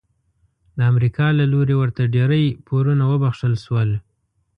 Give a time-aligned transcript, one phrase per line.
[0.77, 3.89] د امریکا له لوري ورته ډیری پورونه وبخښل شول.